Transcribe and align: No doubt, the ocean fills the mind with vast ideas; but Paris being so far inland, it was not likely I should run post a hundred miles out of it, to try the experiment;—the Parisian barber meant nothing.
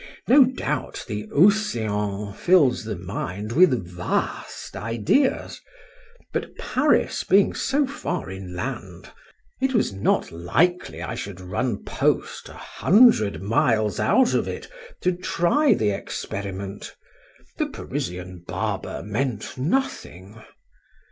No 0.27 0.45
doubt, 0.45 1.05
the 1.07 1.29
ocean 1.31 2.33
fills 2.33 2.85
the 2.85 2.95
mind 2.95 3.51
with 3.51 3.85
vast 3.87 4.75
ideas; 4.75 5.61
but 6.33 6.57
Paris 6.57 7.23
being 7.23 7.53
so 7.53 7.85
far 7.85 8.31
inland, 8.31 9.11
it 9.59 9.75
was 9.75 9.93
not 9.93 10.31
likely 10.31 11.03
I 11.03 11.13
should 11.13 11.39
run 11.39 11.83
post 11.83 12.49
a 12.49 12.53
hundred 12.53 13.43
miles 13.43 13.99
out 13.99 14.33
of 14.33 14.47
it, 14.47 14.67
to 15.01 15.11
try 15.11 15.75
the 15.75 15.91
experiment;—the 15.91 17.67
Parisian 17.67 18.39
barber 18.47 19.03
meant 19.03 19.55
nothing. 19.55 20.41